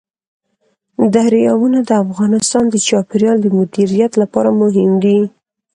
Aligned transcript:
دریابونه 1.15 1.79
د 1.89 1.91
افغانستان 2.05 2.63
د 2.69 2.75
چاپیریال 2.87 3.37
د 3.41 3.47
مدیریت 3.59 4.11
لپاره 4.21 4.49
مهم 4.61 4.91
دي. 5.03 5.19